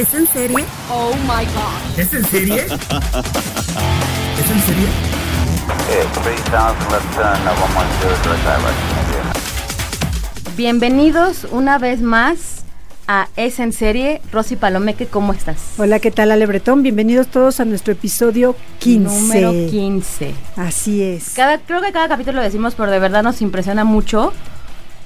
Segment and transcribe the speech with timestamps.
[0.00, 0.64] ¿Es en serie?
[0.90, 1.98] Oh my god.
[1.98, 2.64] ¿Es en serie?
[2.64, 4.88] ¿Es en serie?
[5.84, 8.48] Okay, 3000 left turn, 110 direct
[9.10, 10.56] direct.
[10.56, 12.64] Bienvenidos una vez más
[13.08, 14.22] a Es en Serie.
[14.32, 15.58] Rosy Palomeque, ¿cómo estás?
[15.76, 16.82] Hola, ¿qué tal Ale Bretón?
[16.82, 19.20] Bienvenidos todos a nuestro episodio 15.
[19.20, 20.34] Número 15.
[20.56, 21.34] Así es.
[21.34, 24.32] Cada, creo que cada capítulo lo decimos, pero de verdad nos impresiona mucho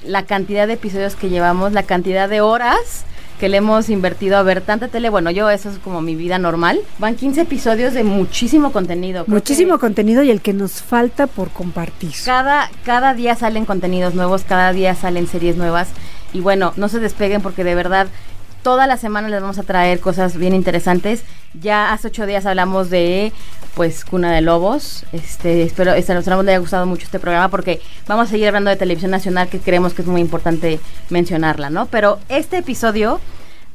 [0.05, 3.05] la cantidad de episodios que llevamos, la cantidad de horas
[3.39, 5.11] que le hemos invertido a ver tanta tele.
[5.11, 6.81] Bueno, yo eso es como mi vida normal.
[6.99, 9.25] Van 15 episodios de muchísimo contenido.
[9.25, 12.13] Creo Muchísimo contenido y el que nos falta por compartir.
[12.25, 15.89] Cada, cada día salen contenidos nuevos, cada día salen series nuevas.
[16.33, 18.09] Y bueno, no se despeguen porque de verdad
[18.65, 21.23] toda la semana les vamos a traer cosas bien interesantes.
[21.53, 23.33] Ya hace ocho días hablamos de
[23.75, 25.05] pues Cuna de Lobos.
[25.13, 28.77] Este, espero, que les haya gustado mucho este programa porque vamos a seguir hablando de
[28.77, 31.87] televisión nacional que creemos que es muy importante mencionarla, ¿no?
[31.87, 33.21] Pero este episodio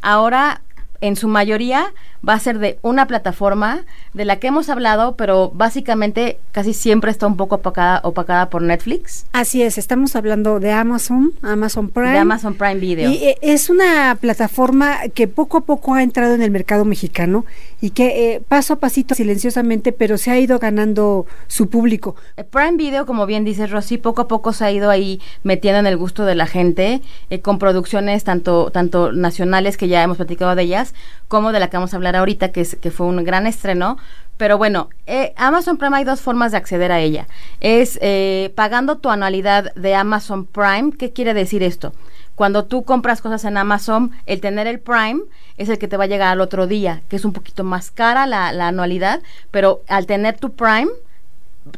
[0.01, 0.61] ahora
[1.01, 1.93] en su mayoría
[2.27, 7.11] va a ser de una plataforma de la que hemos hablado, pero básicamente casi siempre
[7.11, 12.11] está un poco opacada, opacada por Netflix, Así es, estamos hablando de Amazon, Amazon Prime.
[12.11, 13.09] de Amazon Prime Video.
[13.09, 17.45] Y eh, es una plataforma que poco a poco ha entrado en el mercado mexicano
[17.81, 22.15] y que eh, paso a pasito, silenciosamente, pero se ha ido ganando su público.
[22.35, 25.79] Eh, Prime Video, como bien dice Rosy, poco a poco se ha ido ahí metiendo
[25.79, 30.17] en el gusto de la gente, eh, con producciones tanto, tanto nacionales, que ya hemos
[30.17, 30.88] platicado de ellas,
[31.27, 33.97] como de la que vamos a hablar ahorita, que, es, que fue un gran estreno.
[34.37, 37.27] Pero bueno, eh, Amazon Prime hay dos formas de acceder a ella.
[37.59, 40.91] Es eh, pagando tu anualidad de Amazon Prime.
[40.97, 41.93] ¿Qué quiere decir esto?
[42.35, 45.19] Cuando tú compras cosas en Amazon, el tener el Prime
[45.57, 47.91] es el que te va a llegar al otro día, que es un poquito más
[47.91, 50.87] cara la, la anualidad, pero al tener tu Prime,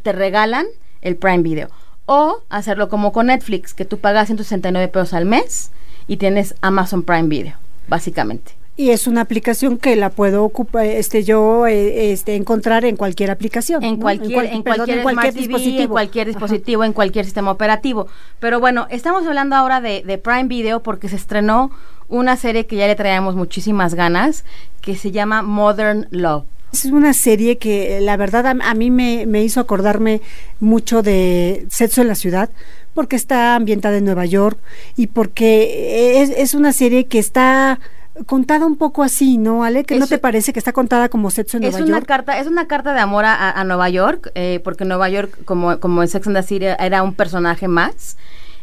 [0.04, 0.68] te regalan
[1.02, 1.70] el Prime Video.
[2.06, 5.72] O hacerlo como con Netflix, que tú pagas 169 pesos al mes
[6.08, 7.56] y tienes Amazon Prime Video,
[7.88, 8.61] básicamente.
[8.78, 13.30] Y es una aplicación que la puedo ocupar, este, yo eh, este, encontrar en cualquier
[13.30, 13.84] aplicación.
[13.84, 14.02] En ¿no?
[14.02, 16.32] cualquier, cual- en perdón, cualquier, Smart TV, en cualquier Ajá.
[16.40, 18.08] dispositivo, en cualquier sistema operativo.
[18.40, 21.70] Pero bueno, estamos hablando ahora de, de Prime Video porque se estrenó
[22.08, 24.46] una serie que ya le traíamos muchísimas ganas,
[24.82, 26.46] que se llama Modern Love.
[26.74, 30.22] Es una serie que eh, la verdad a, a mí me, me hizo acordarme
[30.62, 32.50] mucho de Sexo en la Ciudad,
[32.94, 34.58] porque está ambientada en Nueva York
[34.96, 37.80] y porque es, es una serie que está
[38.26, 39.84] contada un poco así, ¿no, Ale?
[39.84, 42.08] ¿Que no Es- te parece que está contada como Sexo en Es Nueva una York?
[42.08, 45.44] carta, es una carta de amor a, a- a Nueva York, eh, porque Nueva York,
[45.46, 48.18] como, como en Sex and the City, era un personaje más.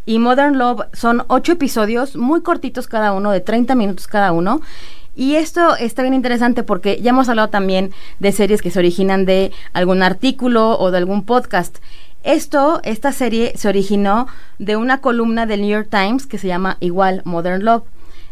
[0.07, 4.61] Y Modern Love son ocho episodios, muy cortitos cada uno, de 30 minutos cada uno.
[5.15, 7.91] Y esto está bien interesante porque ya hemos hablado también
[8.21, 11.79] de series que se originan de algún artículo o de algún podcast.
[12.25, 16.77] Esto, esta serie se originó de una columna del New York Times que se llama
[16.81, 17.83] igual Modern Love.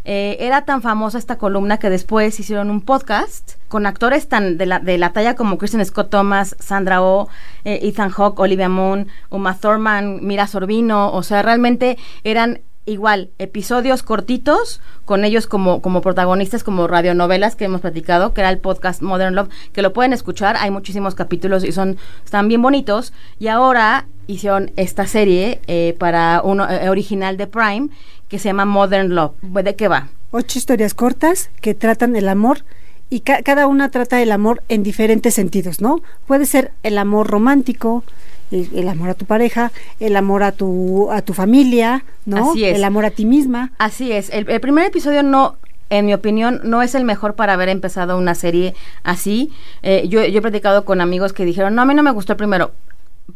[0.09, 4.65] Eh, era tan famosa esta columna que después hicieron un podcast con actores tan de
[4.65, 7.27] la, de la talla como Kristen Scott Thomas, Sandra Oh,
[7.65, 14.01] eh, Ethan Hawke, Olivia Munn, Uma Thurman, Mira Sorbino, o sea, realmente eran igual episodios
[14.01, 19.01] cortitos con ellos como, como protagonistas, como radionovelas que hemos platicado, que era el podcast
[19.01, 23.49] Modern Love, que lo pueden escuchar, hay muchísimos capítulos y son, están bien bonitos, y
[23.49, 27.89] ahora hicieron esta serie eh, para uno eh, original de Prime
[28.27, 29.33] que se llama Modern Love.
[29.41, 30.09] ¿De qué va?
[30.31, 32.65] Ocho historias cortas que tratan el amor
[33.09, 36.01] y ca- cada una trata el amor en diferentes sentidos, ¿no?
[36.27, 38.03] Puede ser el amor romántico,
[38.51, 39.71] el, el amor a tu pareja,
[40.01, 42.51] el amor a tu a tu familia, ¿no?
[42.51, 42.75] Así es.
[42.75, 43.71] El amor a ti misma.
[43.77, 45.55] Así es, el, el primer episodio no,
[45.89, 49.53] en mi opinión, no es el mejor para haber empezado una serie así.
[49.83, 52.33] Eh, yo, yo he platicado con amigos que dijeron, no, a mí no me gustó
[52.33, 52.73] el primero.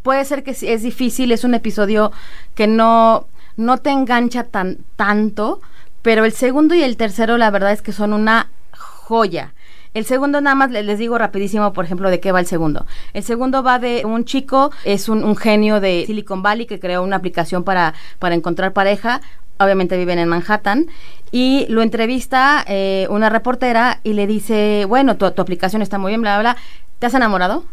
[0.03, 2.11] Puede ser que es difícil, es un episodio
[2.55, 3.27] que no,
[3.57, 5.59] no te engancha tan tanto,
[6.01, 9.53] pero el segundo y el tercero la verdad es que son una joya.
[9.93, 12.85] El segundo nada más le- les digo rapidísimo, por ejemplo, de qué va el segundo.
[13.13, 17.03] El segundo va de un chico, es un, un genio de Silicon Valley que creó
[17.03, 19.19] una aplicación para, para encontrar pareja.
[19.59, 20.87] Obviamente viven en Manhattan.
[21.31, 26.11] Y lo entrevista eh, una reportera y le dice, bueno, tu, tu aplicación está muy
[26.11, 26.61] bien, bla, bla, bla.
[26.99, 27.65] ¿Te has enamorado?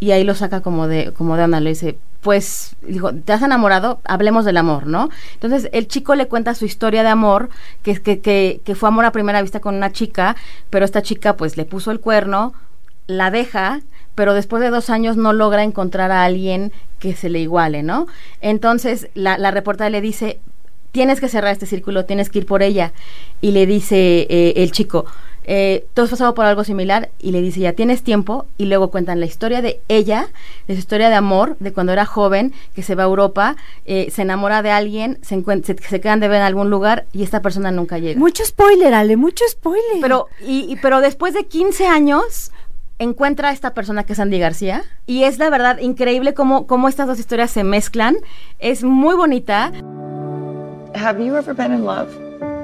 [0.00, 3.42] Y ahí lo saca como de, como de onda, le dice, pues, dijo, ¿te has
[3.42, 4.00] enamorado?
[4.04, 5.10] Hablemos del amor, ¿no?
[5.34, 7.50] Entonces, el chico le cuenta su historia de amor,
[7.82, 10.36] que, que, que, que fue amor a primera vista con una chica,
[10.70, 12.54] pero esta chica, pues, le puso el cuerno,
[13.06, 13.80] la deja,
[14.14, 18.06] pero después de dos años no logra encontrar a alguien que se le iguale, ¿no?
[18.40, 20.40] Entonces, la, la reportera le dice,
[20.92, 22.92] tienes que cerrar este círculo, tienes que ir por ella.
[23.40, 25.06] Y le dice eh, el chico,
[25.52, 27.10] eh, ¿tú has pasado por algo similar?
[27.18, 28.46] Y le dice, ya tienes tiempo.
[28.56, 30.28] Y luego cuentan la historia de ella,
[30.68, 34.12] de su historia de amor, de cuando era joven, que se va a Europa, eh,
[34.12, 37.42] se enamora de alguien, se, se, se quedan de ver en algún lugar y esta
[37.42, 38.20] persona nunca llega.
[38.20, 40.00] Mucho spoiler, Ale, mucho spoiler.
[40.00, 42.52] Pero, y, y- pero después de 15 años
[43.00, 46.86] encuentra a esta persona que es Andy García y es la verdad increíble cómo, cómo
[46.88, 48.16] estas dos historias se mezclan.
[48.60, 49.72] Es muy bonita.
[50.94, 52.08] Have you ever been in love?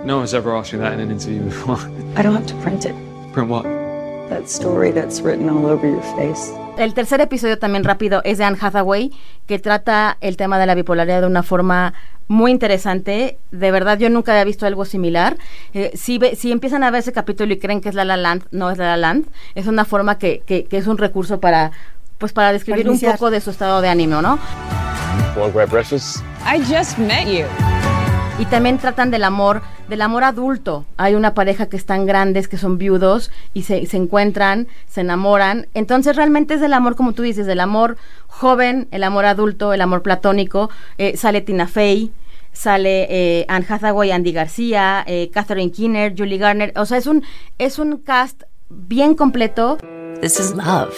[0.06, 1.79] No one's ever asked me that in an interview before.
[2.17, 2.94] I don't have to print it.
[3.32, 3.64] Print what?
[4.31, 6.53] That story that's written all over your face.
[6.79, 9.11] El tercer episodio también rápido es de Anne Hathaway,
[9.47, 11.93] que trata el tema de la bipolaridad de una forma
[12.29, 13.38] muy interesante.
[13.50, 15.38] De verdad, yo nunca había visto algo similar.
[15.75, 18.17] Eh, si, ve- si empiezan a ver ese capítulo y creen que es La La
[18.17, 19.26] Land, no es La La Land.
[19.56, 21.73] Es una forma que, que- que es un recurso para,
[22.19, 23.14] pues, para describir un iniciar.
[23.14, 24.38] poco de su estado de ánimo, ¿no?
[25.37, 26.19] Want grab breakfast?
[26.44, 27.44] I just met you.
[28.38, 30.85] Y también tratan del amor, del amor adulto.
[30.99, 35.69] Hay una pareja que están grandes, que son viudos y se, se encuentran, se enamoran.
[35.73, 37.97] Entonces realmente es del amor, como tú dices, del amor
[38.27, 40.69] joven, el amor adulto, el amor platónico.
[40.99, 42.12] Eh, sale Tina Fey,
[42.53, 46.75] sale eh, Anne Hathaway, Andy García, eh, Catherine Keener, Julie Garner.
[46.77, 47.25] O sea, es un,
[47.56, 49.79] es un cast bien completo.
[50.21, 50.94] This is love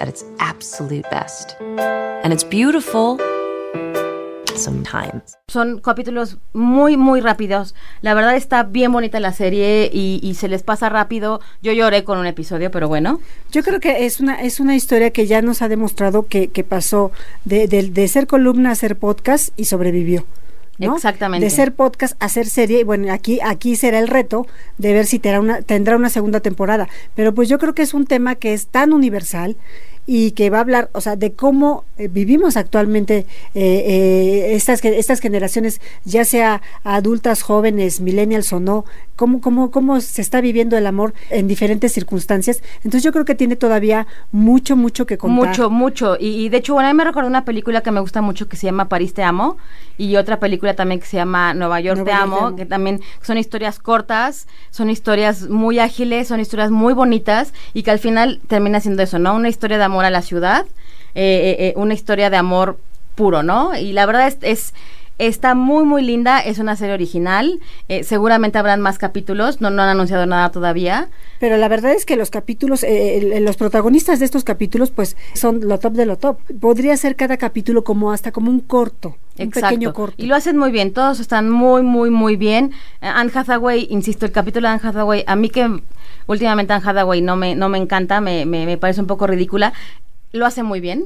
[0.00, 1.54] at its absolute best.
[2.24, 3.20] And it's beautiful
[4.58, 5.38] sometimes.
[5.48, 7.74] Son capítulos muy, muy rápidos.
[8.02, 11.40] La verdad está bien bonita la serie y, y se les pasa rápido.
[11.62, 13.20] Yo lloré con un episodio, pero bueno.
[13.50, 16.64] Yo creo que es una es una historia que ya nos ha demostrado que, que
[16.64, 17.10] pasó
[17.44, 20.24] de, de- de ser columna a ser podcast y sobrevivió.
[20.78, 20.94] ¿no?
[20.94, 21.44] Exactamente.
[21.44, 24.46] De ser podcast a ser serie, y bueno, aquí aquí será el reto
[24.76, 26.88] de ver si tendrá una, tendrá una segunda temporada.
[27.16, 29.56] Pero pues yo creo que es un tema que es tan universal
[30.06, 34.84] y que va a hablar, o sea, de cómo eh, vivimos actualmente eh, eh, estas
[34.84, 38.84] estas generaciones, ya sea adultas, jóvenes, millennials o no,
[39.16, 42.62] cómo cómo cómo se está viviendo el amor en diferentes circunstancias.
[42.76, 45.48] Entonces yo creo que tiene todavía mucho mucho que contar.
[45.48, 46.16] Mucho, mucho.
[46.18, 48.48] Y, y de hecho, bueno, a mí me recordó una película que me gusta mucho
[48.48, 49.56] que se llama París te amo
[49.96, 52.56] y otra película también que se llama Nueva York, Nueva te, York amo, te amo.
[52.56, 57.90] que también son historias cortas, son historias muy ágiles, son historias muy bonitas y que
[57.90, 59.34] al final termina siendo eso, ¿no?
[59.34, 60.64] Una historia de amor a la ciudad,
[61.18, 62.78] eh, eh, eh, una historia de amor
[63.16, 63.76] puro, ¿no?
[63.76, 64.74] Y la verdad es, es
[65.20, 69.82] Está muy, muy linda, es una serie original, eh, seguramente habrán más capítulos, no, no
[69.82, 71.08] han anunciado nada todavía.
[71.40, 75.16] Pero la verdad es que los capítulos, eh, el- los protagonistas de estos capítulos, pues
[75.34, 76.38] son lo top de lo top.
[76.60, 80.14] Podría ser cada capítulo como hasta como un corto, un pequeño corto.
[80.22, 82.70] Y lo hacen muy bien, todos están muy, muy, muy bien.
[83.00, 85.68] Anne Hathaway, insisto, el capítulo de Anne Hathaway, a mí que
[86.28, 89.72] últimamente Anne Hathaway no me, no me encanta, me, me, me parece un poco ridícula,
[90.32, 91.04] lo hace muy bien.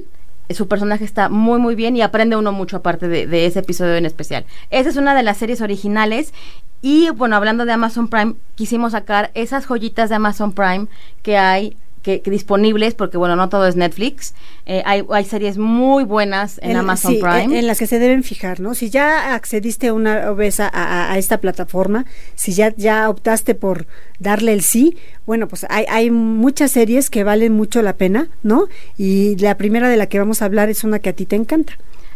[0.48, 3.60] Eh, Su personaje está muy, muy bien y aprende uno mucho aparte de, de ese
[3.60, 4.44] episodio en especial.
[4.70, 6.32] Esa es una de las series originales.
[6.80, 10.86] Y bueno, hablando de Amazon Prime, quisimos sacar esas joyitas de Amazon Prime
[11.22, 14.34] que hay que, que disponibles, porque bueno, no todo es Netflix.
[14.66, 17.44] Eh, hay, hay series muy buenas en, Amazon sí, Prime.
[17.44, 18.74] En, en las que se deben fijar, ¿no?
[18.74, 22.04] Si ya accediste una vez a, a- a esta plataforma,
[22.34, 23.86] si ya, ya optaste por
[24.18, 28.66] darle el sí, bueno, pues hay, hay muchas series que valen mucho la pena, ¿no?
[28.98, 31.36] Y la primera de la que vamos a hablar es una que a ti te
[31.36, 31.74] encanta.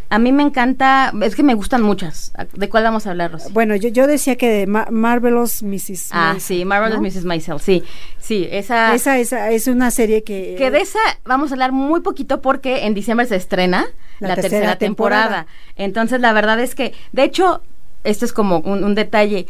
[0.09, 2.31] A mí me encanta, es que me gustan muchas.
[2.53, 3.51] ¿De cuál vamos a hablar, Rosy?
[3.51, 6.09] Bueno, yo, yo decía que de Ma- Marvelous Mrs.
[6.11, 7.01] ah, Maisel, sí, Marvelous ¿no?
[7.07, 7.25] Mrs.
[7.25, 7.83] Maisel, sí.
[8.17, 8.93] Sí, esa...
[8.95, 10.55] Esa, esa es una serie que...
[10.57, 13.85] Que de esa vamos a hablar muy poquito porque en diciembre se estrena
[14.19, 15.23] La la, tercera tercera, temporada.
[15.23, 15.47] temporada.
[15.75, 17.61] Entonces, la verdad es que, de hecho,
[18.05, 19.47] esto es como un, un detalle.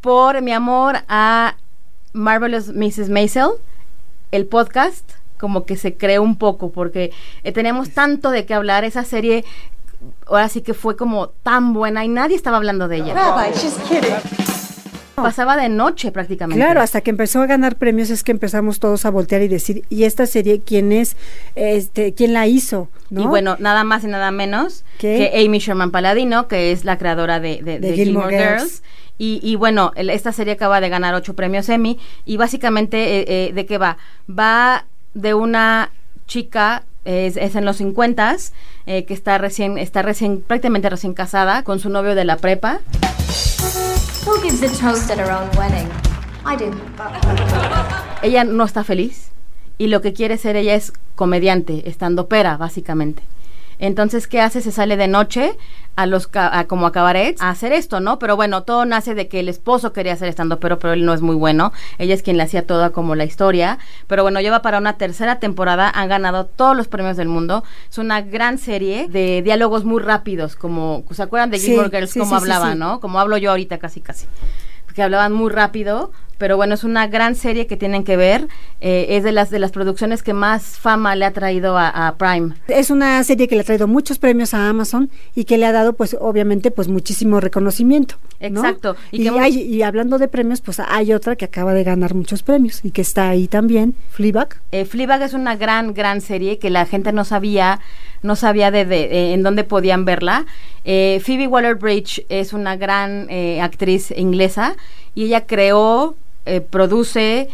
[0.00, 1.56] Por mi amor a
[2.12, 3.08] Marvelous Mrs.
[3.10, 3.48] Maisel,
[4.30, 7.10] el podcast como que se creó un poco porque
[7.44, 8.84] eh, teníamos tanto de qué hablar.
[8.84, 9.44] Esa serie
[10.26, 13.14] ahora sí que fue como tan buena y nadie estaba hablando de ella.
[15.14, 16.62] Pasaba de noche prácticamente.
[16.62, 19.82] Claro, hasta que empezó a ganar premios es que empezamos todos a voltear y decir,
[19.88, 21.16] ¿y esta serie quién es?
[21.54, 22.90] Este, ¿Quién la hizo?
[23.08, 23.22] ¿no?
[23.22, 25.30] Y bueno, nada más y nada menos ¿Qué?
[25.32, 28.62] que Amy Sherman Paladino, que es la creadora de, de- De de Gilmore Gilmore, Girls.
[28.62, 28.82] Girls.
[29.16, 31.98] Y, y bueno, el- esta serie acaba de ganar ocho premios Emmy.
[32.26, 33.96] Y básicamente, eh, eh, ¿de qué va?
[34.28, 34.84] Va
[35.14, 35.92] de una
[36.26, 38.36] chica, es, es en los 50
[38.84, 42.80] que está recién, está recién, prácticamente recién casada con su novio de la prepa.
[44.26, 45.88] Who gives a toast at her own wedding?
[46.44, 46.70] I do.
[48.22, 49.30] ella no está feliz
[49.78, 53.22] y lo que quiere ser ella es comediante, estando pera, básicamente.
[53.78, 54.60] Entonces, ¿qué hace?
[54.60, 55.56] Se sale de noche
[55.96, 58.18] a los ca- a, como a cabarets a hacer esto, ¿no?
[58.18, 61.14] Pero bueno, todo nace de que el esposo quería hacer estando pero pero él no
[61.14, 61.72] es muy bueno.
[61.98, 63.78] Ella es quien le hacía toda como la historia.
[64.06, 67.64] Pero bueno, lleva para una tercera temporada, han ganado todos los premios del mundo.
[67.90, 72.10] Es una gran serie de diálogos muy rápidos, como ¿se acuerdan de Sí, Gilmore Girls
[72.10, 72.78] sí, cómo sí, hablaban, sí.
[72.78, 73.00] no?
[73.00, 74.26] Como hablo yo ahorita casi casi
[74.94, 78.48] que hablaban muy rápido, pero bueno, es una gran serie que tienen que ver.
[78.80, 82.16] eh, es de las de las producciones que más fama le ha traído a, a
[82.16, 82.54] Prime.
[82.68, 85.72] Es una serie que le ha traído muchos premios a Amazon y que le ha
[85.72, 88.16] dado, pues, obviamente, pues, muchísimo reconocimiento.
[88.38, 88.46] ¿no?
[88.60, 91.72] Exacto, y Y, que mu- hay- y hablando de premios, pues, hay otra que acaba
[91.72, 94.60] de ganar muchos premios y que está ahí también, Fleabag.
[94.72, 97.80] Eh, Fleabag es una gran, gran serie que la gente no sabía,
[98.22, 100.44] no sabía de, de- eh, en dónde podían verla.
[100.84, 104.76] Eh, Phoebe Waller-Bridge es una gran eh, actriz inglesa
[105.14, 106.14] y ella creó,
[106.46, 107.48] eh, produce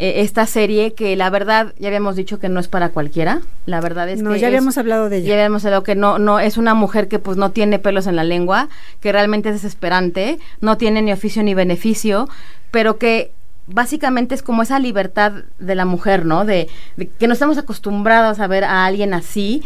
[0.00, 3.40] eh, esta serie que la verdad ya habíamos dicho que no es para cualquiera.
[3.66, 5.28] La verdad es No, que ya es- habíamos hablado de ella.
[5.28, 8.14] Ya habíamos hablado que no, no es una mujer que pues no tiene pelos en
[8.16, 8.68] la lengua,
[9.00, 12.28] que realmente es desesperante, no tiene ni oficio ni beneficio,
[12.70, 13.32] pero que
[13.66, 16.44] básicamente es como esa libertad de la mujer, ¿no?
[16.44, 19.62] De, de que no estamos acostumbrados a ver a alguien así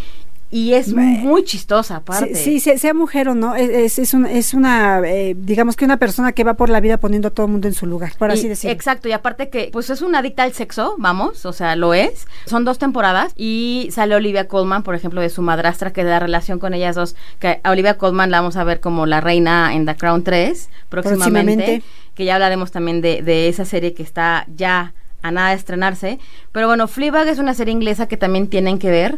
[0.53, 2.35] y es muy chistosa aparte.
[2.37, 5.85] Sí, sí, sea, mujer o no, es, es, es un- es una, eh, digamos que
[5.87, 8.13] una persona que va por la vida poniendo a todo el mundo en su lugar,
[8.19, 8.73] por Y- así decirlo.
[8.75, 12.27] Exacto, y aparte que pues es una adicta al sexo, vamos, o sea, lo es.
[12.47, 16.59] Son dos temporadas y sale Olivia Colman, por ejemplo, de su madrastra, que da relación
[16.59, 19.87] con ellas dos, que a Olivia Colman la vamos a ver como la reina en
[19.87, 21.83] The Crown 3 próximamente, Próximamente.
[22.15, 24.93] que ya hablaremos también de, de esa serie que está ya
[25.23, 26.19] a nada de estrenarse.
[26.53, 29.17] Pero bueno, Fleabag es una serie inglesa que también tienen que ver.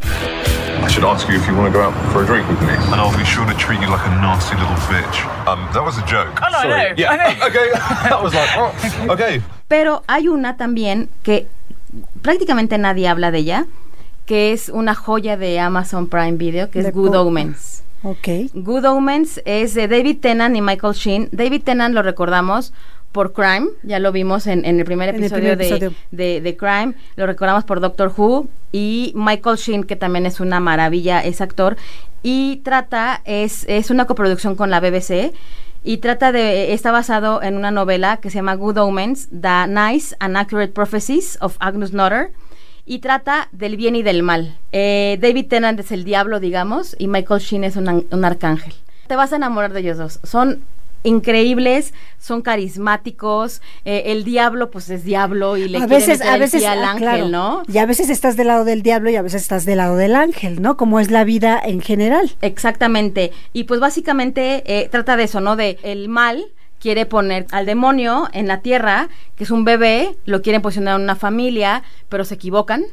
[0.94, 2.70] I should ask you if you want to go out for a drink with me.
[2.70, 5.26] And I'll be sure to treat you like a nasty little bitch.
[5.44, 6.38] Um, that was a joke.
[6.40, 6.90] Oh, no, Sorry.
[6.90, 6.94] no.
[6.96, 7.34] Yeah.
[7.50, 7.70] okay.
[8.08, 8.70] that was like, oh,
[9.10, 9.42] okay.
[9.66, 11.48] Pero hay una también que
[12.22, 13.66] prácticamente nadie habla de ella,
[14.24, 17.82] que es una joya de Amazon Prime Video, que De es Good po- Omens.
[18.04, 18.52] Ok.
[18.54, 21.28] Good Omens es de David Tennant y Michael Sheen.
[21.32, 22.72] David Tennant lo recordamos
[23.14, 25.92] por Crime, ya lo vimos en, en el primer el episodio, primer de, episodio.
[26.10, 30.58] de- de Crime, lo recordamos por Doctor Who y Michael Sheen, que también es una
[30.60, 31.76] maravilla, es actor,
[32.24, 35.32] y trata, es, es una coproducción con la BBC,
[35.84, 40.16] y trata de, está basado en una novela que se llama Good Omens, The Nice
[40.18, 42.32] and Accurate Prophecies of Agnes Nutter,
[42.86, 44.58] y trata del bien y del mal.
[44.72, 48.74] Eh, David Tennant es el diablo, digamos, y Michael Sheen es un, un arcángel.
[49.06, 50.18] Te vas a enamorar de ellos dos.
[50.24, 50.64] Son
[51.04, 53.62] increíbles, son carismáticos.
[53.84, 57.02] eh, el diablo, pues es diablo y le a veces, a veces, al ah, ángel,
[57.02, 57.28] claro.
[57.28, 57.62] ¿no?
[57.68, 60.16] Y a veces estás del lado del diablo y a veces estás del lado del
[60.16, 60.76] ángel, ¿no?
[60.76, 62.32] Como es la vida en general.
[62.42, 63.30] Exactamente.
[63.52, 65.54] Y pues básicamente eh, trata de eso, ¿no?
[65.54, 66.46] De el mal
[66.80, 71.04] quiere poner al demonio en la tierra, que es un bebé, lo quieren posicionar en
[71.04, 72.84] una familia, pero se equivocan.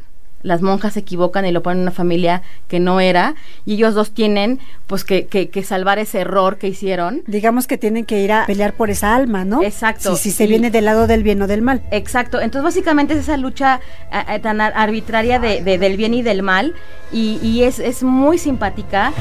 [0.44, 3.36] Las monjas se equivocan y lo ponen en una familia que no era.
[3.66, 7.22] Y ellos dos tienen, pues, que, que, que salvar ese error que hicieron.
[7.28, 9.64] Digamos que tienen que ir a pelear por esa alma, ¿no?
[9.64, 10.16] Exacto.
[10.16, 11.82] Si, si se Y- viene del lado del bien o del mal.
[11.92, 13.80] Exacto, entonces básicamente es esa lucha
[14.12, 16.74] a- a- tan ar- arbitraria de, de- del bien y del mal
[17.12, 19.14] y, y es, es muy simpática.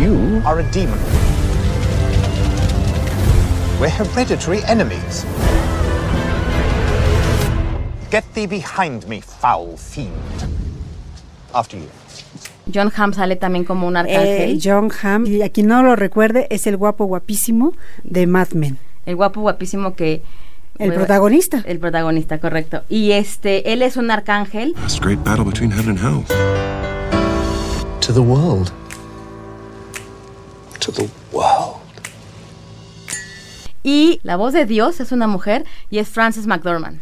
[0.00, 0.98] You are a demon.
[3.80, 5.24] We're hereditary enemies.
[8.10, 10.12] Get thee behind me, foul fiend.
[11.52, 11.88] After you.
[12.72, 14.60] John Hamm sale también como un Eh, arcángel.
[14.62, 17.72] John Hamm, y a quien no lo recuerde, es el guapo guapísimo
[18.04, 18.78] de Mad Men.
[19.06, 20.22] el guapo guapísimo que...
[20.78, 21.62] El protagonista.
[21.64, 22.82] El protagonista, correcto.
[22.90, 24.74] Y este, él es un arcángel.
[24.82, 26.24] It's a great battle between heaven and hell.
[28.00, 28.70] To the world.
[30.80, 31.76] To the world.
[33.82, 37.00] Y la voz de Dios es una mujer y es Frances McDormand.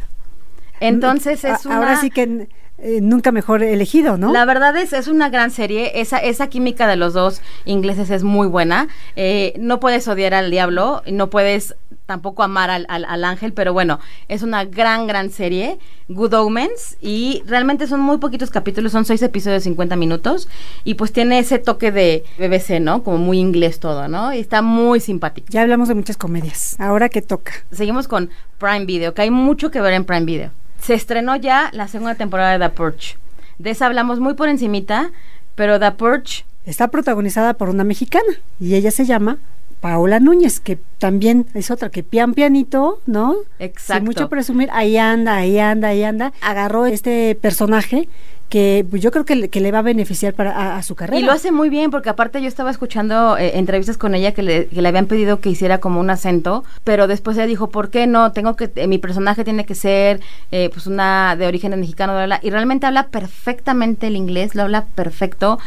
[0.89, 1.77] Entonces es una...
[1.77, 2.49] Ahora sí que
[2.79, 4.33] eh, nunca mejor elegido, ¿no?
[4.33, 6.01] La verdad es, es una gran serie.
[6.01, 8.89] Esa, esa química de los dos ingleses es muy buena.
[9.17, 11.77] Eh, no puedes odiar al diablo, no puedes
[12.07, 13.99] tampoco amar al, al- al ángel, pero bueno,
[14.29, 15.79] es una gran, gran serie.
[16.09, 16.99] Good Omens.
[17.01, 20.49] Y realmente son muy poquitos capítulos, son seis episodios de 50 minutos.
[20.83, 23.03] Y pues tiene ese toque de BBC, ¿no?
[23.05, 24.35] Como muy inglés todo, ¿no?
[24.35, 25.47] Y está muy simpático.
[25.51, 26.75] Ya hablamos de muchas comedias.
[26.79, 27.53] Ahora que toca.
[27.73, 30.51] Seguimos con Prime Video, que hay mucho que ver en Prime Video.
[30.85, 33.17] Se estrenó ya la segunda temporada de The Purge.
[33.57, 35.13] De esa hablamos muy por encimita,
[35.55, 39.39] pero The Purge Está protagonizada por una mexicana y ella se llama
[39.81, 43.35] Paola Núñez, que también es otra que pian pianito, ¿no?
[43.59, 43.95] Exacto.
[43.95, 46.35] Sin mucho presumir, ahí anda, ahí anda, ahí anda.
[46.43, 48.09] Agarró este personaje
[48.49, 50.95] que pues, yo creo que, le- que le va a beneficiar para a, a su
[50.95, 51.19] carrera.
[51.19, 54.43] Y lo hace muy bien, porque aparte yo estaba escuchando eh, entrevistas con ella que
[54.43, 57.91] le, que le habían pedido que hiciera como un acento, pero después ella dijo, ¿por
[57.91, 58.33] qué no?
[58.33, 60.21] Tengo que, eh, mi personaje tiene que ser
[60.53, 62.41] eh, pues una de origen mexicano, bla, bla.
[62.43, 65.59] y realmente habla perfectamente el inglés, lo habla perfecto.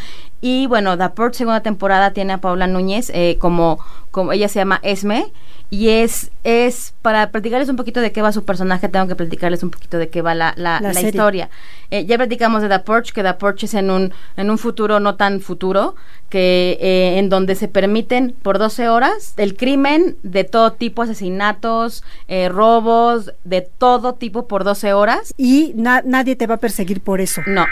[0.42, 3.80] Y bueno, The Purge segunda temporada tiene a Paula Núñez eh, como,
[4.12, 5.32] como ella se llama Esme
[5.70, 9.64] y es es para platicarles un poquito de qué va su personaje tengo que platicarles
[9.64, 11.10] un poquito de qué va la, la, La la serie.
[11.10, 11.50] historia
[11.92, 15.00] eh, ya platicamos de The Purge, que The Purge es en un, en un futuro
[15.02, 15.96] no tan futuro,
[16.30, 22.04] que eh, en donde se permiten por 12 horas el crimen de todo tipo, asesinatos,
[22.28, 25.34] eh, robos, de todo tipo por 12 horas.
[25.38, 27.42] Y na- nadie te va a perseguir por eso.
[27.48, 27.66] No.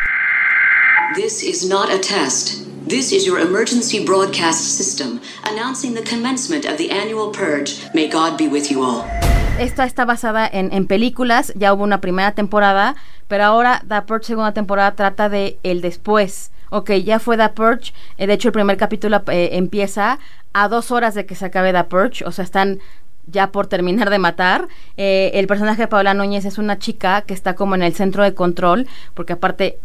[1.13, 2.65] This is not a test.
[2.87, 7.77] This is your emergency broadcast system announcing the commencement of the annual purge.
[7.93, 9.05] May God be with you all.
[9.59, 12.95] Esta está basada en, en películas, ya hubo una primera temporada,
[13.27, 16.51] pero ahora The Purge segunda temporada trata de el después.
[16.69, 20.17] Ok, ya fue The Purge, eh, de hecho el primer capítulo eh, empieza
[20.53, 22.79] a dos horas de que se acabe The Purge, o sea, están
[23.27, 24.67] ya por terminar de matar.
[24.97, 28.23] Eh, el personaje de Paola Núñez es una chica que está como en el centro
[28.23, 29.77] de control, porque aparte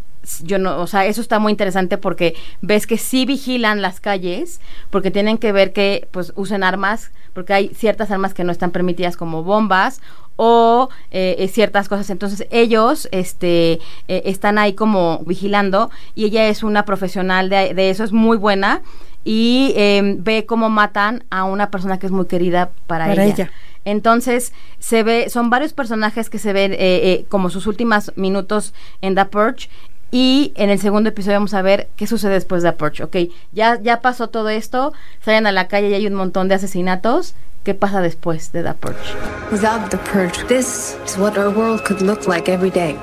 [0.43, 4.61] yo no, o sea, eso está muy interesante porque ves que sí vigilan las calles,
[4.91, 8.71] porque tienen que ver que pues usen armas, porque hay ciertas armas que no están
[8.71, 10.01] permitidas como bombas
[10.37, 12.11] o eh, eh, ciertas cosas.
[12.11, 17.91] Entonces ellos este, eh, están ahí como vigilando y ella es una profesional de, de
[17.91, 18.83] eso, es muy buena
[19.25, 23.35] y eh, ve cómo matan a una persona que es muy querida para, Para ella.
[23.35, 23.51] ella.
[23.85, 28.75] Entonces, se ve, son varios personajes que se ven eh, eh, como sus últimos minutos
[29.01, 29.69] en The Purge.
[30.11, 33.05] Y en el segundo episodio vamos a ver qué sucede después de Purge.
[33.05, 33.17] Ok,
[33.53, 34.93] ya, ya pasó todo esto,
[35.25, 37.35] salen a la calle y hay un montón de asesinatos.
[37.63, 39.15] ¿Qué pasa después de The Purge?
[39.53, 42.97] Without the purge, this is what our world could look like every day.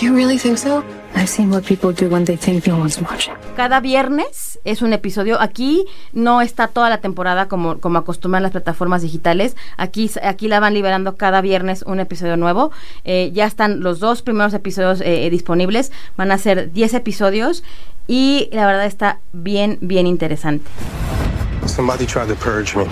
[0.00, 0.82] You really think so?
[1.14, 3.34] I've seen what people do when they think no one's watching.
[3.56, 5.40] Cada viernes es un episodio.
[5.40, 9.56] Aquí no está toda la temporada como, como acostumbran las plataformas digitales.
[9.76, 12.72] Aquí, aquí la van liberando cada viernes un episodio nuevo.
[13.04, 15.92] Eh, ya están los dos primeros episodios eh, eh, disponibles.
[16.16, 17.62] Van a ser 10 episodios
[18.06, 20.68] y la verdad está bien, bien interesante.
[21.66, 22.86] Somebody tried to purge me.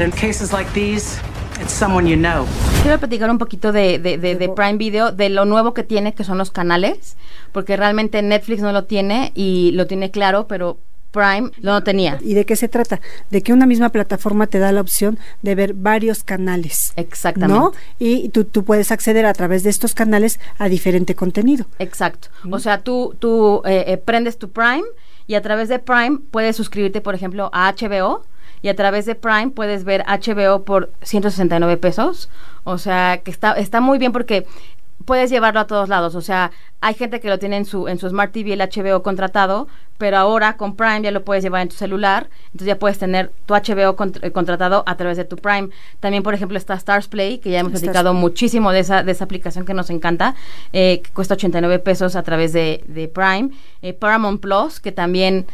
[0.00, 1.18] In cases like these,
[1.60, 2.46] it's someone you know.
[2.82, 6.14] Quiero platicar un poquito de, de, de- de Prime Video, de lo nuevo que tiene,
[6.14, 7.16] que son los canales,
[7.52, 10.78] porque realmente Netflix no lo tiene y lo tiene claro, pero
[11.10, 12.18] Prime no lo tenía.
[12.20, 13.00] ¿Y de qué se trata?
[13.30, 16.92] De que una misma plataforma te da la opción de ver varios canales.
[16.96, 17.58] Exactamente.
[17.58, 17.72] ¿No?
[17.98, 21.64] Y tú, tú puedes acceder a través de estos canales a diferente contenido.
[21.78, 22.28] Exacto.
[22.50, 24.84] O sea, tú, tú eh, eh, prendes tu Prime
[25.26, 28.24] y a través de Prime puedes suscribirte, por ejemplo, a HBO
[28.62, 32.28] y a través de Prime puedes ver HBO por 169 pesos.
[32.64, 34.46] O sea, que está, está muy bien porque
[35.04, 36.14] puedes llevarlo a todos lados.
[36.14, 39.02] O sea, hay gente que lo tiene en su, en su Smart TV el HBO
[39.02, 42.28] contratado, pero ahora con Prime ya lo puedes llevar en tu celular.
[42.46, 45.70] Entonces ya puedes tener tu HBO eh, contratado a través de tu Prime.
[46.00, 48.20] También, por ejemplo, está Stars Play, que ya hemos Stars platicado Play.
[48.20, 50.34] muchísimo de esa, de esa aplicación que nos encanta,
[50.72, 53.50] eh, que cuesta 89 pesos a través de, de Prime.
[53.82, 55.46] Eh, Paramount Plus, que también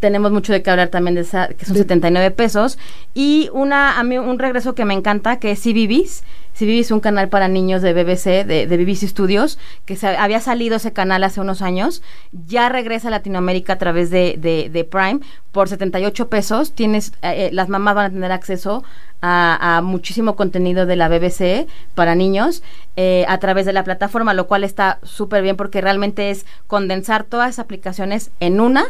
[0.00, 2.78] tenemos mucho de qué hablar también de esa, que son 79 pesos.
[3.14, 6.22] Y una, a mí un regreso que me encanta, que es CBBS.
[6.54, 10.40] CBBS es un canal para niños de BBC, de, de BBC Studios, que se, había
[10.40, 12.02] salido ese canal hace unos años.
[12.32, 15.20] Ya regresa a Latinoamérica a través de, de, de Prime
[15.52, 16.72] por 78 pesos.
[16.72, 18.82] Tienes, eh, eh, las mamás van a tener acceso
[19.20, 22.62] a, a muchísimo contenido de la BBC para niños
[22.96, 27.24] eh, a través de la plataforma, lo cual está súper bien porque realmente es condensar
[27.24, 28.84] todas esas aplicaciones en una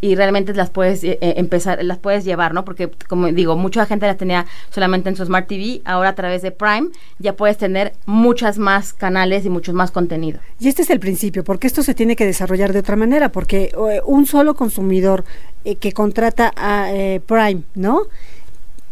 [0.00, 2.64] y realmente las puedes eh, eh, empezar, las puedes llevar, ¿no?
[2.64, 6.42] Porque como digo, mucha gente las tenía solamente en su Smart TV, ahora a través
[6.42, 10.40] de Prime ya puedes tener muchas más canales y muchos más contenido.
[10.60, 13.72] Y este es el principio, porque esto se tiene que desarrollar de otra manera, porque
[13.74, 15.24] eh, un solo consumidor
[15.64, 18.02] eh, que contrata a eh, Prime, ¿no?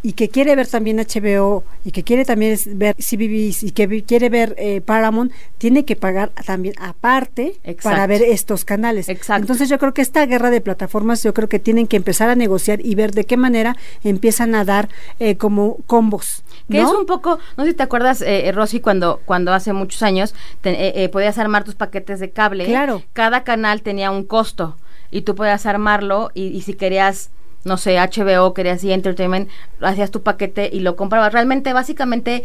[0.06, 4.28] Y que quiere ver también HBO y que quiere también ver CBBS y que quiere
[4.28, 8.08] ver eh, Paramount, tiene que pagar también aparte para Exacto.
[8.08, 9.08] ver estos canales.
[9.08, 12.34] Entonces yo creo que esta guerra de plataformas, yo creo que tienen que empezar a
[12.34, 14.90] negociar y ver de qué manera empiezan a dar
[15.20, 16.44] eh, como combos.
[16.70, 19.72] Que es un poco, no sé si te acuerdas, eh, eh, Rosy, cuando, cuando hace
[19.72, 22.66] muchos años te- eh, eh, podías armar tus paquetes de cable.
[22.66, 23.02] Claro.
[23.14, 24.76] Cada canal tenía un costo
[25.10, 27.30] y tú podías armarlo y, y si querías,
[27.64, 28.92] no sé, HBO, querías E!
[28.92, 29.48] Entertainment,
[29.80, 31.32] hacías tu paquete y lo comprabas.
[31.32, 32.44] Realmente, básicamente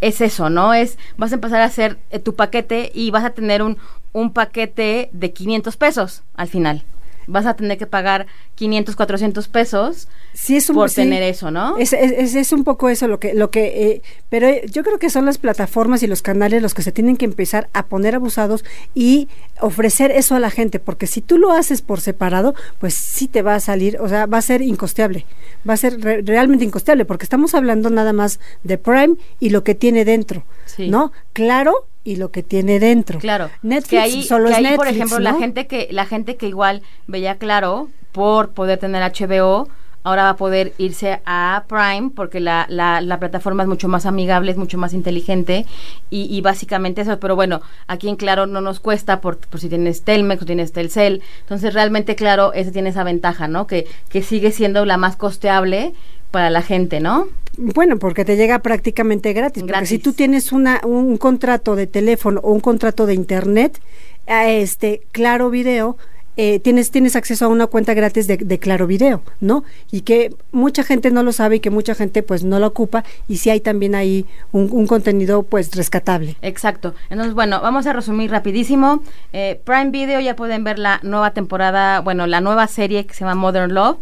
[0.00, 0.74] es eso, ¿no?
[0.74, 3.78] Es, vas a empezar a hacer eh, tu paquete y vas a tener un,
[4.12, 6.84] un paquete de 500 pesos al final.
[7.26, 11.50] Vas a tener que pagar 500, 400 pesos sí, es un, por sí, tener eso,
[11.50, 11.78] ¿no?
[11.78, 15.10] Es, es, es, un poco eso lo que, lo que, eh, pero yo creo que
[15.10, 18.64] son las plataformas y los canales los que se tienen que empezar a poner abusados
[18.94, 19.28] y
[19.60, 23.42] ofrecer eso a la gente, porque si tú lo haces por separado, pues sí te
[23.42, 25.26] va a salir, o sea, va a ser incosteable,
[25.68, 29.64] va a ser re realmente incosteable, porque estamos hablando nada más de Prime y lo
[29.64, 30.88] que tiene dentro, sí.
[30.88, 31.12] ¿no?
[31.32, 33.18] Claro, y lo que tiene dentro.
[33.18, 33.50] Claro.
[33.62, 35.24] Netflix que ahí, solo que es ahí, Netflix, por ejemplo, ¿no?
[35.24, 39.68] la gente que la gente que igual veía claro por poder tener HBO
[40.02, 44.06] ahora va a poder irse a Prime porque la, la, la, plataforma es mucho más
[44.06, 45.66] amigable, es mucho más inteligente
[46.08, 49.68] y, y, básicamente eso, pero bueno, aquí en Claro no nos cuesta por, por si
[49.68, 53.66] tienes Telmex o tienes Telcel, entonces realmente Claro, ese tiene esa ventaja, ¿no?
[53.66, 55.94] Que, que sigue siendo la más costeable
[56.30, 57.28] para la gente, ¿no?
[57.56, 59.72] Bueno, porque te llega prácticamente gratis, gratis.
[59.72, 63.80] Porque si tú tienes una, un contrato de teléfono o un contrato de internet,
[64.26, 65.96] a este Claro Video,
[66.36, 69.64] eh, tienes, tienes acceso a una cuenta gratis de, de, Claro Video, ¿no?
[69.90, 73.04] Y que mucha gente no lo sabe y que mucha gente pues no lo ocupa
[73.28, 76.36] y sí hay también ahí un, un contenido pues rescatable.
[76.40, 76.94] Exacto.
[77.10, 79.02] Entonces, bueno, vamos a resumir rapidísimo.
[79.32, 83.20] Eh, Prime Video ya pueden ver la nueva temporada, bueno, la nueva serie que se
[83.20, 83.98] llama Modern Love.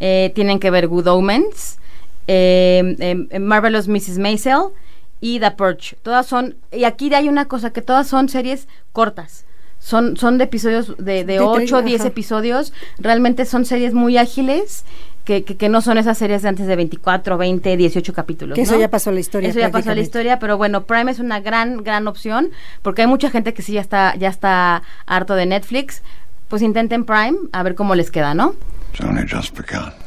[0.00, 1.78] Eh, tienen que ver Good Omens,
[3.40, 4.18] Marvelous Mrs.
[4.18, 4.68] Maisel
[5.20, 5.96] y The Purge.
[6.02, 9.44] Todas son, y aquí hay una cosa, que todas son series cortas
[9.80, 12.72] son, son de episodios de, de 8 o 10 episodios.
[12.98, 14.84] Realmente son series muy ágiles.
[15.24, 18.56] Que, que, que, no son esas series de antes de 24, 20, 18 capítulos.
[18.56, 18.66] Que ¿no?
[18.66, 19.50] eso ya pasó la historia.
[19.50, 22.50] Eso ya pasó la historia, pero bueno, Prime es una gran, gran opción,
[22.82, 26.02] porque hay mucha gente que sí ya está, ya está harto de Netflix.
[26.48, 28.54] Pues intenten Prime, a ver cómo les queda, ¿no?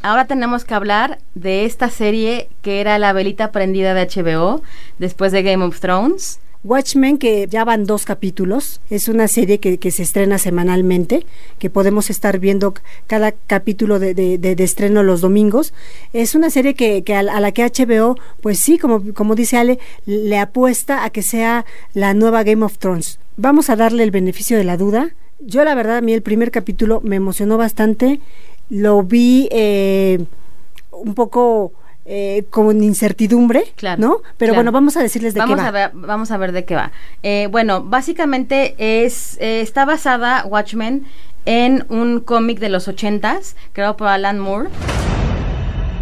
[0.01, 4.61] Ahora tenemos que hablar de esta serie que era la velita prendida de HBO
[4.97, 6.39] después de Game of Thrones.
[6.63, 11.25] Watchmen, que ya van dos capítulos, es una serie que, que, se estrena semanalmente,
[11.59, 12.73] que podemos estar viendo
[13.05, 15.73] cada capítulo de, de, de, estreno los domingos.
[16.13, 19.57] Es una serie que, que a, a, la que HBO, pues sí, como, como dice
[19.57, 23.19] Ale, le apuesta a que sea la nueva Game of Thrones.
[23.35, 25.09] Vamos a darle el beneficio de la duda.
[25.39, 28.21] Yo la verdad, a mí el primer capítulo me emocionó bastante,
[28.69, 30.23] lo vi eh,
[30.91, 31.73] un poco
[32.05, 34.17] eh, con incertidumbre, claro, ¿no?
[34.37, 34.55] Pero claro.
[34.55, 35.67] bueno, vamos a decirles de vamos qué va.
[35.67, 36.91] A ver, vamos a ver de qué va.
[37.23, 41.05] Eh, bueno, básicamente es eh, está basada Watchmen
[41.45, 44.69] en un cómic de los ochentas creado por Alan Moore.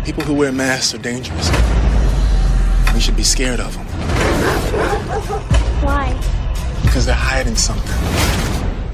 [0.06, 1.52] People who wear masks are dangerous.
[2.94, 3.86] We should be scared of them.
[5.84, 6.14] Why?
[6.84, 8.41] Because they're hiding something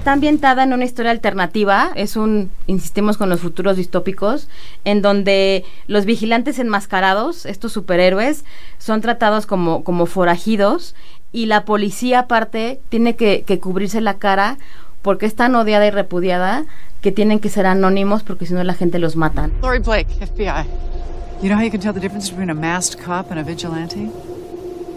[0.07, 4.47] está ambientada en una historia alternativa, es un, insistimos con los futuros distópicos,
[4.85, 8.45] en donde los vigilantes enmascarados, estos superhéroes,
[8.77, 10.95] son tratados como, como forajidos
[11.33, 14.57] y la policía aparte tiene que, que cubrirse la cara
[15.01, 16.63] porque es tan odiada y repudiada
[17.01, 19.51] que tienen que ser anónimos porque si no la gente los matan.
[19.61, 20.65] Lori Blake, FBI.
[21.41, 24.09] You know how you can tell the difference between a masked cop and a vigilante?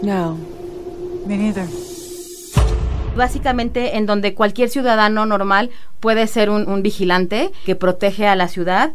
[0.01, 0.37] No.
[1.27, 1.67] Me neither
[3.15, 5.69] básicamente en donde cualquier ciudadano normal
[5.99, 8.91] puede ser un, un, vigilante que protege a la ciudad.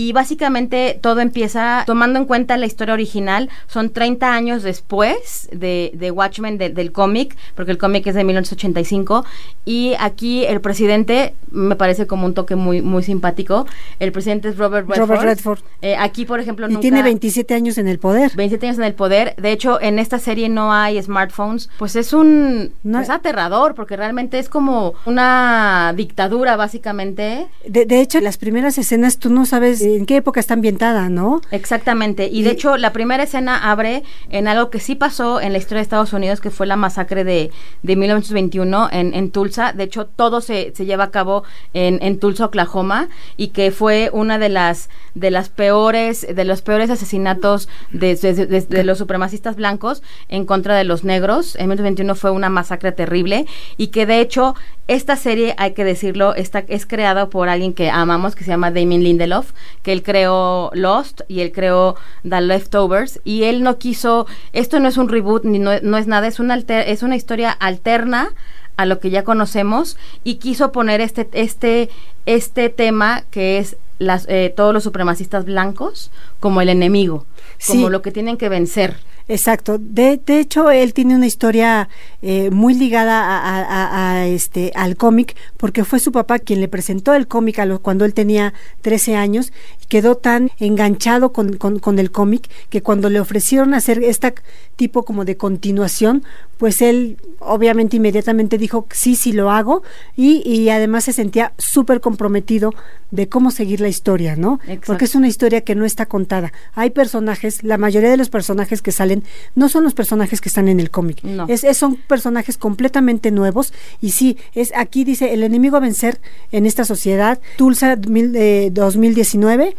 [0.00, 3.50] Y básicamente todo empieza tomando en cuenta la historia original.
[3.66, 8.24] Son 30 años después de, de Watchmen, de, del cómic, porque el cómic es de
[8.24, 9.26] 1985.
[9.66, 13.66] Y aquí el presidente me parece como un toque muy, muy simpático.
[13.98, 15.06] El presidente es Robert Redford.
[15.06, 15.58] Robert Redford.
[15.82, 18.32] Eh, aquí, por ejemplo, y tiene 27 años en el poder.
[18.34, 19.34] 27 años en el poder.
[19.36, 21.68] De hecho, en esta serie no hay smartphones.
[21.78, 22.72] Pues es un.
[22.84, 27.48] No, es aterrador, porque realmente es como una dictadura, básicamente.
[27.66, 31.40] De, de hecho, las primeras escenas tú no sabes en qué época está ambientada, ¿no?
[31.50, 32.28] Exactamente.
[32.30, 35.58] Y, y, de hecho, la primera escena abre en algo que sí pasó en la
[35.58, 37.50] historia de Estados Unidos, que fue la masacre de,
[37.82, 39.72] de 1921 en, en Tulsa.
[39.72, 44.10] De hecho, todo se, se lleva a cabo en, en, Tulsa, Oklahoma, y que fue
[44.12, 48.98] una de las de las peores, de los peores asesinatos de, de, de, de los
[48.98, 51.56] supremacistas blancos en contra de los negros.
[51.56, 54.54] En 1921 fue una masacre terrible y que de hecho
[54.90, 58.72] esta serie, hay que decirlo, está, es creada por alguien que amamos, que se llama
[58.72, 61.96] Damien Lindelof, que él creó Lost y él creó
[62.28, 66.06] The Leftovers y él no quiso, esto no es un reboot ni no, no es
[66.06, 68.30] nada, es una, alter, es una historia alterna
[68.76, 71.90] a lo que ya conocemos y quiso poner este, este,
[72.26, 77.26] este tema que es las, eh, todos los supremacistas blancos como el enemigo,
[77.66, 78.96] como lo que tienen que vencer.
[79.28, 79.78] Exacto.
[79.78, 81.88] De, de, hecho, él tiene una historia
[82.22, 86.68] eh, muy ligada a, a, a, este al cómic, porque fue su papá quien le
[86.68, 89.52] presentó el cómic cuando él tenía 13 años,
[89.90, 94.32] quedó tan enganchado con, con, con el cómic que cuando le ofrecieron hacer esta
[94.76, 96.24] tipo como de continuación,
[96.56, 99.82] pues él obviamente inmediatamente dijo sí, sí lo hago
[100.16, 102.72] y, y además se sentía súper comprometido
[103.10, 104.60] de cómo seguir la historia, ¿no?
[104.62, 104.86] Exacto.
[104.86, 106.52] Porque es una historia que no está contada.
[106.74, 109.24] Hay personajes, la mayoría de los personajes que salen
[109.56, 111.22] no son los personajes que están en el cómic.
[111.24, 111.46] No.
[111.48, 116.20] Es, es- son personajes completamente nuevos y sí, es aquí dice el enemigo a vencer
[116.52, 119.76] en esta sociedad, Tulsa mil- eh, 2019,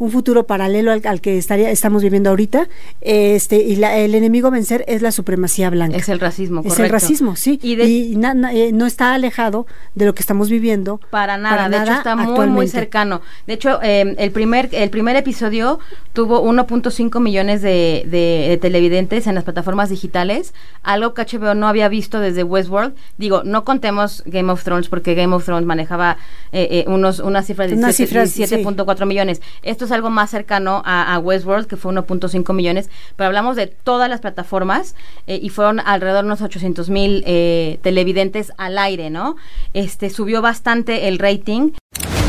[0.00, 2.68] un futuro paralelo al, al que estaría, estamos viviendo ahorita,
[3.00, 5.96] este y la- el enemigo a vencer es la supremacía blanca.
[5.96, 6.92] Es el racismo, Es el correcto.
[6.94, 7.60] racismo, sí.
[7.62, 11.00] Y na- na- eh, no está alejado de lo que estamos viviendo.
[11.10, 13.20] Para nada, Para de hecho está muy muy cercano.
[13.46, 15.78] De hecho, eh, el primer el primer episodio
[16.14, 21.68] tuvo 1.5 millones de, de- de televidentes en las plataformas digitales, algo que HBO no
[21.68, 22.94] había visto desde Westworld.
[23.18, 26.16] Digo, no contemos Game of Thrones porque Game of Thrones manejaba
[26.52, 28.56] eh, eh, unos unas cifras de Unas 17 cifras, sí.
[28.64, 29.40] 17.4 millones.
[29.62, 33.66] Esto es algo más cercano a, a Westworld que fue 1.5 millones, pero hablamos de
[33.66, 34.94] todas las plataformas
[35.26, 39.36] eh, y fueron alrededor de unos 800 mil eh, televidentes al aire, ¿no?
[39.74, 41.72] Este subió bastante el rating.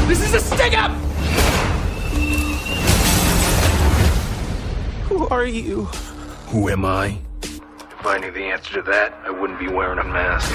[0.08, 0.92] This is a stick up!
[5.10, 5.88] Who are you?
[6.52, 7.20] Who am I?
[7.44, 10.52] If I knew the answer to that, I wouldn't be wearing a mask.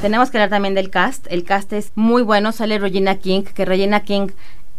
[0.00, 1.26] Tenemos que hablar también del cast.
[1.30, 2.52] El cast es muy bueno.
[2.52, 4.28] Sale Regina King, que Regina King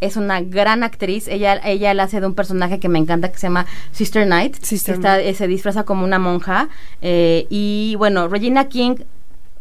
[0.01, 1.27] es una gran actriz.
[1.27, 4.55] Ella, ella la hace de un personaje que me encanta que se llama Sister Knight.
[4.63, 6.69] Sister Está- se disfraza como una monja.
[7.01, 8.95] eh, y bueno, Regina King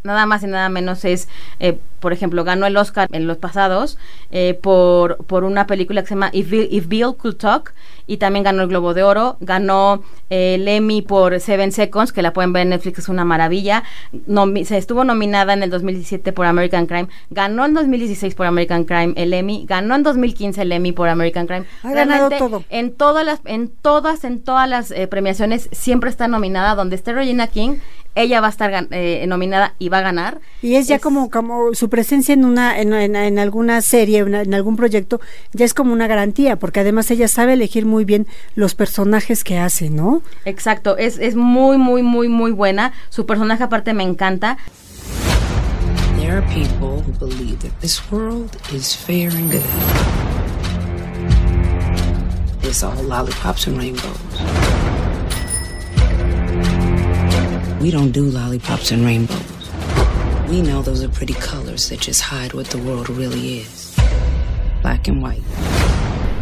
[0.03, 3.97] nada más y nada menos es, eh, por ejemplo, ganó el Oscar en los pasados
[4.31, 7.73] eh, por, por una película que se llama If Bill, If Bill Could Talk
[8.07, 12.21] y también ganó el Globo de Oro, ganó eh, el Emmy por Seven Seconds, que
[12.21, 13.83] la pueden ver en Netflix, es una maravilla,
[14.27, 18.83] Nomi- se estuvo nominada en el 2017 por American Crime, ganó en 2016 por American
[18.83, 21.65] Crime el Emmy, ganó en 2015 el Emmy por American Crime.
[21.83, 22.63] Ha ganado todo.
[22.69, 27.13] En todas las, en todas, en todas las eh, premiaciones siempre está nominada, donde esté
[27.13, 27.75] Regina King,
[28.13, 30.39] ella va a estar eh, nominada y va a ganar.
[30.61, 34.33] Y es ya como, como su presencia en una en, en- en alguna serie, en,
[34.33, 35.21] en algún proyecto,
[35.53, 38.25] ya es como una garantía, porque además ella sabe elegir muy bien
[38.55, 40.23] los personajes que hace, ¿no?
[40.45, 42.93] Exacto, es, es muy, muy, muy, muy buena.
[43.09, 44.57] Su personaje aparte me encanta.
[46.17, 49.61] There are people who believe that this world is fair and good.
[52.63, 54.17] It's all lollipops and rainbows.
[57.81, 59.50] We don't do lollipops and rainbows.
[60.51, 63.95] We know those are pretty colors that just hide what the world really is
[64.81, 65.41] black and white.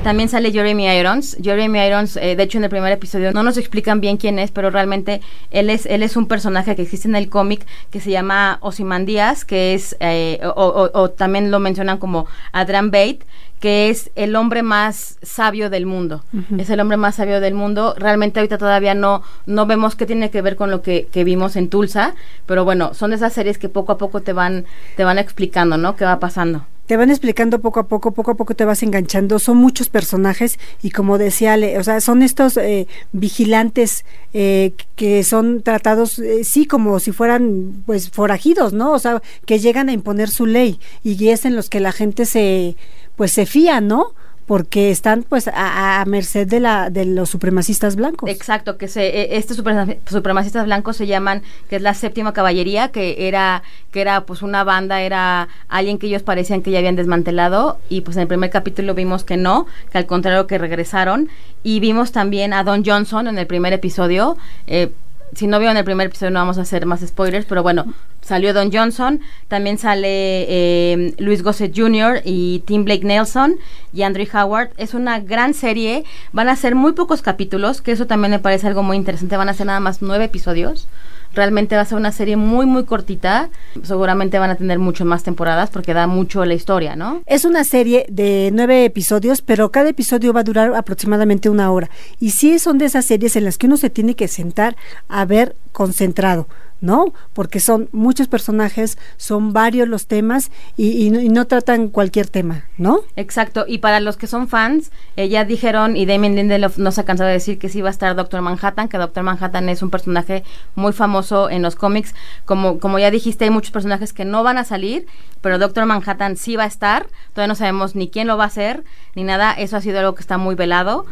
[0.04, 1.38] También sale Jeremy Irons.
[1.44, 4.50] Jeremy Irons, eh, de hecho, en el primer episodio no nos explican bien quién es,
[4.50, 8.10] pero realmente él es, él es un personaje que existe en el cómic que se
[8.10, 13.20] llama Ozymandias, que es, eh, o, o- o también lo mencionan como Adrian Bate,
[13.60, 16.24] que es el hombre más sabio del mundo.
[16.58, 17.94] Es el hombre más sabio del mundo.
[17.98, 21.58] Realmente ahorita todavía no, no vemos qué tiene que ver con lo que, que vimos
[21.58, 24.64] en Tulsa, pero bueno, son de esas series que poco a poco te van,
[24.96, 25.98] te van explicando, ¿no?
[25.98, 26.66] ¿Qué va pasando?
[26.90, 29.38] Te van explicando poco a poco, poco a poco te vas enganchando.
[29.38, 35.24] Son muchos personajes y como decía Ale, o sea, son estos eh, vigilantes eh, que
[35.24, 38.92] son tratados, eh, sí, como si fueran, pues, forajidos, ¿no?
[38.92, 42.26] O sea, que llegan a imponer su ley y es en los que la gente
[42.26, 42.76] se,
[43.16, 44.16] pues, se fía, ¿no?
[44.50, 48.32] Porque están, pues, a, merced de la de los supremacistas blancos.
[48.32, 53.62] Exacto, que se, suprema- supremacistas blancos se llaman, que es la séptima caballería, que era,
[53.92, 58.02] que era pues una banda, era alguien que ellos parecían que ya habían desmantelado, y
[58.02, 61.30] pues en el primer capítulo vimos que no, que al contrario que regresaron,
[61.62, 64.36] y vimos también a Don Johnson en el primer episodio,
[64.66, 64.90] eh,
[65.34, 68.54] si no vieron el primer episodio no vamos a hacer más spoilers, pero bueno, salió
[68.54, 72.22] Don Johnson, también sale eh, Luis Gossett Jr.
[72.26, 73.56] y Tim Blake Nelson
[73.94, 74.70] y Andrew Howard.
[74.78, 78.68] Es una gran serie, van a ser muy pocos capítulos, que eso también me parece
[78.68, 80.88] algo muy interesante, van a ser nada más nueve episodios.
[81.34, 83.50] Realmente va a ser una serie muy, muy cortita.
[83.84, 87.22] Seguramente van a tener mucho más temporadas porque da mucho la historia, ¿no?
[87.26, 91.90] Es una serie de nueve episodios, pero cada episodio va a durar aproximadamente una hora.
[92.20, 94.76] Y sí son de esas series en las que uno se tiene que sentar
[95.08, 96.48] a ver concentrado,
[96.82, 97.14] ¿no?
[97.34, 102.28] Porque son muchos personajes, son varios los temas y, y no, y no tratan cualquier
[102.28, 103.02] tema, ¿no?
[103.16, 107.02] Exacto, y para los que son fans, eh, ya dijeron, y Damien Lindelof no se
[107.02, 109.82] ha cansado de decir que sí va a estar Doctor Manhattan, que Doctor Manhattan es
[109.82, 110.44] un personaje
[110.76, 112.16] muy famoso en los cómics.
[112.46, 115.08] Como, como ya dijiste, hay muchos personajes que no van a salir,
[115.42, 117.08] pero Doctor Manhattan sí va a estar.
[117.34, 118.84] Todavía no sabemos ni quién lo va a hacer,
[119.16, 119.54] ni nada.
[119.54, 121.06] Eso ha sido algo que está muy velado.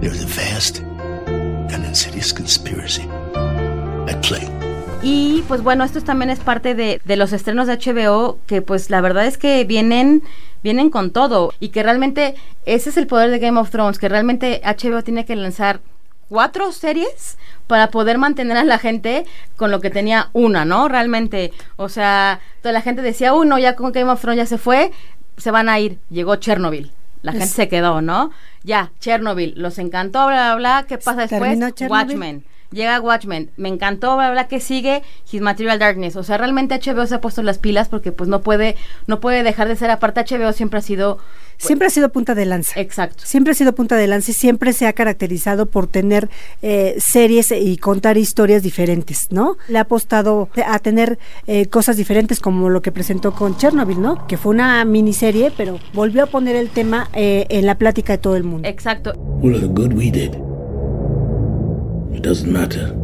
[0.00, 3.08] There's a vast and insidious conspiracy
[4.08, 4.53] at play.
[5.06, 8.88] Y pues bueno, esto también es parte de, de los estrenos de HBO que pues
[8.88, 10.22] la verdad es que vienen
[10.62, 14.08] vienen con todo y que realmente ese es el poder de Game of Thrones, que
[14.08, 15.80] realmente HBO tiene que lanzar
[16.30, 17.36] cuatro series
[17.66, 20.88] para poder mantener a la gente con lo que tenía una, ¿no?
[20.88, 24.56] Realmente, o sea, toda la gente decía, uno, ya con Game of Thrones ya se
[24.56, 24.90] fue,
[25.36, 25.98] se van a ir.
[26.08, 26.92] Llegó Chernobyl.
[27.20, 28.30] La gente se quedó, ¿no?
[28.62, 30.84] Ya, Chernobyl, los encantó, bla, bla, bla.
[30.88, 31.58] ¿Qué pasa después?
[31.90, 32.44] Watchmen.
[32.74, 36.16] Llega Watchmen, me encantó, bla, bla, que sigue His Material Darkness.
[36.16, 38.74] O sea, realmente HBO se ha puesto las pilas porque pues no puede,
[39.06, 41.18] no puede dejar de ser, aparte HBO siempre ha sido
[41.56, 42.80] siempre ha sido punta de lanza.
[42.80, 43.24] Exacto.
[43.26, 46.28] Siempre ha sido punta de lanza y siempre se ha caracterizado por tener
[46.62, 49.56] eh, series y contar historias diferentes, ¿no?
[49.68, 54.26] Le ha apostado a tener eh, cosas diferentes como lo que presentó con Chernobyl, ¿no?
[54.26, 58.18] Que fue una miniserie, pero volvió a poner el tema eh, en la plática de
[58.18, 58.68] todo el mundo.
[58.68, 59.12] Exacto.
[59.16, 60.43] Well, the good we did.
[62.14, 62.94] It doesn't matter.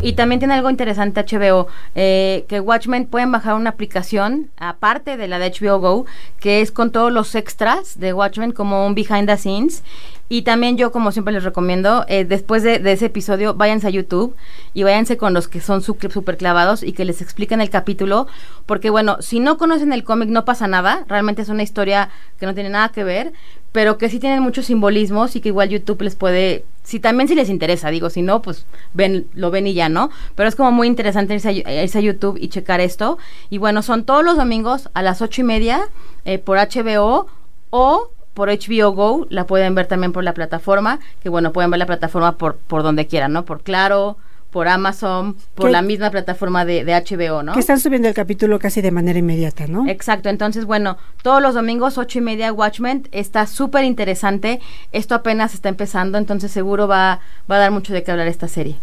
[0.00, 5.26] Y también tiene algo interesante HBO, eh, que Watchmen pueden bajar una aplicación, aparte de
[5.26, 6.06] la de HBO Go,
[6.38, 9.82] que es con todos los extras de Watchmen, como un behind the scenes.
[10.30, 14.36] Y también yo, como siempre les recomiendo, eh, después de, ese episodio, váyanse a YouTube
[14.74, 18.26] y váyanse con los que son súper clavados y que les expliquen el capítulo.
[18.66, 22.44] Porque bueno, si no conocen el cómic no pasa nada, realmente es una historia que
[22.44, 23.32] no tiene nada que ver,
[23.72, 27.34] pero que sí tienen muchos simbolismos y que igual YouTube les puede, si también si
[27.34, 30.10] les interesa, digo, si no, pues ven, lo ven y ya, ¿no?
[30.34, 33.16] Pero es como muy interesante irse a, YouTube y checar esto.
[33.48, 35.88] Y bueno, son todos los domingos a las ocho y media
[36.26, 37.28] eh, por HBO
[37.70, 41.78] o por HBO Go, la pueden ver también por la plataforma, que bueno, pueden ver
[41.78, 43.44] la plataforma por, por donde quieran, ¿no?
[43.44, 44.16] Por Claro,
[44.50, 47.52] por Amazon, por la misma plataforma de, de, HBO, ¿no?
[47.52, 49.86] Que están subiendo el capítulo casi de manera inmediata, ¿no?
[49.88, 54.60] Exacto, entonces bueno, todos los domingos, ocho y media, Watchmen, está súper interesante,
[54.92, 58.48] esto apenas está empezando, entonces seguro va, va a dar mucho de qué hablar esta
[58.48, 58.76] serie.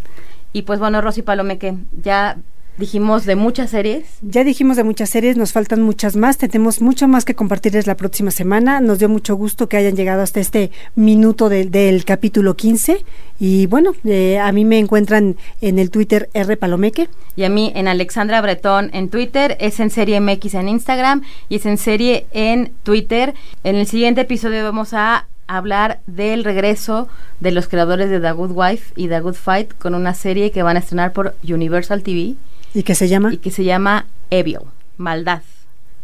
[0.53, 2.37] Y pues bueno, Rosy Palomeque, ya
[2.77, 4.03] Dijimos de muchas series.
[4.21, 7.95] Ya dijimos de muchas series, nos faltan muchas más, tenemos mucho más que compartirles la
[7.95, 8.81] próxima semana.
[8.81, 13.05] Nos dio mucho gusto que hayan llegado hasta este minuto del capítulo 15.
[13.39, 17.07] Y bueno, eh, a mí me encuentran en el Twitter R Palomeque.
[17.37, 21.55] Y a mí en Alexandra Bretón en Twitter, es en serie MX en Instagram y
[21.55, 23.35] es en serie en Twitter.
[23.63, 27.07] En el siguiente episodio vamos a hablar del regreso
[27.39, 30.63] de los creadores de The Good Wife y The Good Fight con una serie que
[30.63, 32.35] van a estrenar por Universal TV
[32.75, 33.33] ¿Y qué se llama?
[33.33, 34.59] Y que se llama Evil,
[34.97, 35.41] maldad.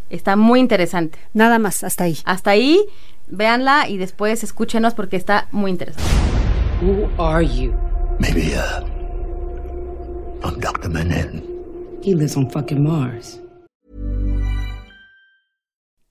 [0.10, 1.20] Está muy interesante.
[1.34, 2.18] Nada más, hasta ahí.
[2.24, 2.82] Hasta ahí,
[3.28, 6.10] véanla y después escúchenos porque está muy interesante.
[6.82, 7.74] Who are you?
[8.20, 8.86] Maybe, uh,
[10.46, 10.90] I'm Dr.
[10.90, 11.44] Manhattan.
[12.02, 13.42] He lives on fucking Mars.